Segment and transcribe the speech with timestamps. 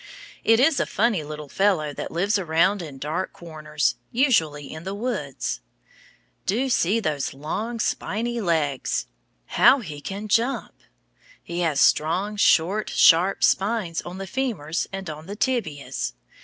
[0.43, 4.95] It is a funny little fellow that lives around in dark corners, usually in the
[4.95, 5.59] woods.
[6.47, 9.05] Do see those long, spiny legs!
[9.45, 10.73] How he can jump.
[11.43, 16.13] He has strong, short, sharp spines on the femurs and on the tibias.